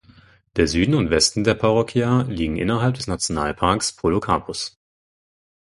Der 0.55 0.67
Süden 0.67 0.95
und 0.95 1.11
Westen 1.11 1.43
der 1.43 1.53
Parroquia 1.53 2.23
liegen 2.23 2.57
innerhalb 2.57 2.95
des 2.95 3.05
Nationalparks 3.05 3.95
Podocarpus. 3.95 4.79